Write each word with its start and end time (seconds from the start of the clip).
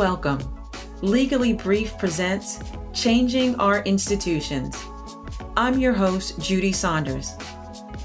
welcome. 0.00 0.40
Legally 1.02 1.52
Brief 1.52 1.98
presents 1.98 2.58
Changing 2.94 3.54
Our 3.56 3.82
Institutions. 3.82 4.74
I'm 5.58 5.78
your 5.78 5.92
host, 5.92 6.38
Judie 6.40 6.74
Saunders. 6.74 7.34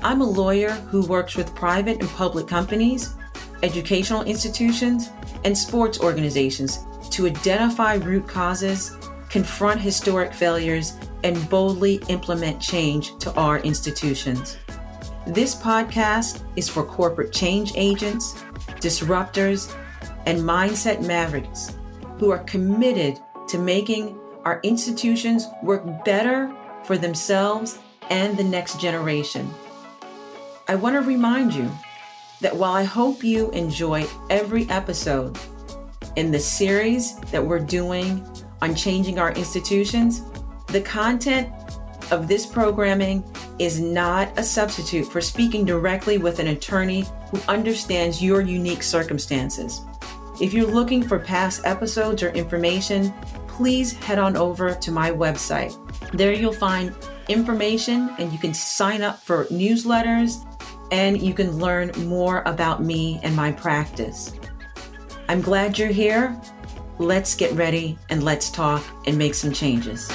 I'm 0.03 0.19
a 0.19 0.29
lawyer 0.29 0.71
who 0.71 1.05
works 1.05 1.37
with 1.37 1.55
private 1.55 2.01
and 2.01 2.09
public 2.09 2.49
companies, 2.49 3.15
educational 3.63 4.23
institutions, 4.23 5.09
and 5.45 5.57
sports 5.57 6.01
organizations 6.01 6.79
to 7.11 7.27
identify 7.27 7.93
root 7.93 8.27
causes, 8.27 8.97
confront 9.29 9.79
historic 9.79 10.33
failures, 10.33 10.97
and 11.23 11.49
boldly 11.49 12.01
implement 12.09 12.61
change 12.61 13.17
to 13.19 13.33
our 13.35 13.59
institutions. 13.59 14.57
This 15.27 15.55
podcast 15.55 16.43
is 16.57 16.67
for 16.67 16.83
corporate 16.83 17.31
change 17.31 17.71
agents, 17.77 18.33
disruptors, 18.81 19.73
and 20.25 20.39
mindset 20.39 21.01
mavericks 21.01 21.71
who 22.17 22.31
are 22.31 22.39
committed 22.39 23.19
to 23.47 23.57
making 23.57 24.19
our 24.43 24.59
institutions 24.63 25.47
work 25.63 26.05
better 26.05 26.53
for 26.83 26.97
themselves 26.97 27.79
and 28.09 28.37
the 28.37 28.43
next 28.43 28.79
generation. 28.79 29.49
I 30.67 30.75
want 30.75 30.95
to 30.95 31.01
remind 31.01 31.53
you 31.53 31.69
that 32.41 32.55
while 32.55 32.73
I 32.73 32.83
hope 32.83 33.23
you 33.23 33.49
enjoy 33.51 34.05
every 34.29 34.69
episode 34.69 35.37
in 36.15 36.31
the 36.31 36.39
series 36.39 37.15
that 37.31 37.45
we're 37.45 37.59
doing 37.59 38.25
on 38.61 38.75
changing 38.75 39.19
our 39.19 39.31
institutions, 39.33 40.21
the 40.67 40.81
content 40.81 41.49
of 42.11 42.27
this 42.27 42.45
programming 42.45 43.23
is 43.57 43.79
not 43.79 44.37
a 44.37 44.43
substitute 44.43 45.05
for 45.05 45.21
speaking 45.21 45.65
directly 45.65 46.17
with 46.17 46.39
an 46.39 46.47
attorney 46.47 47.05
who 47.31 47.39
understands 47.47 48.21
your 48.21 48.41
unique 48.41 48.83
circumstances. 48.83 49.81
If 50.41 50.53
you're 50.53 50.67
looking 50.69 51.01
for 51.01 51.17
past 51.17 51.61
episodes 51.65 52.21
or 52.21 52.29
information, 52.31 53.13
please 53.47 53.93
head 53.93 54.19
on 54.19 54.35
over 54.35 54.73
to 54.73 54.91
my 54.91 55.09
website. 55.11 55.73
There 56.11 56.33
you'll 56.33 56.51
find 56.51 56.93
information 57.29 58.09
and 58.19 58.31
you 58.33 58.37
can 58.37 58.53
sign 58.53 59.01
up 59.01 59.21
for 59.21 59.45
newsletters 59.45 60.45
and 60.91 61.21
you 61.21 61.33
can 61.33 61.57
learn 61.57 61.91
more 62.05 62.43
about 62.45 62.83
me 62.83 63.19
and 63.23 63.33
my 63.33 63.53
practice. 63.53 64.33
I'm 65.29 65.41
glad 65.41 65.79
you're 65.79 65.87
here. 65.87 66.39
Let's 66.99 67.33
get 67.35 67.53
ready 67.53 67.97
and 68.09 68.23
let's 68.23 68.49
talk 68.49 68.83
and 69.07 69.17
make 69.17 69.35
some 69.35 69.53
changes. 69.53 70.09